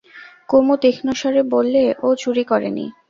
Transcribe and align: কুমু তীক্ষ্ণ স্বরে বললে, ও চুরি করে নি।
কুমু 0.49 0.73
তীক্ষ্ণ 0.81 1.07
স্বরে 1.11 1.41
বললে, 1.53 1.83
ও 2.03 2.07
চুরি 2.15 2.43
করে 2.43 2.69
নি। 2.69 2.85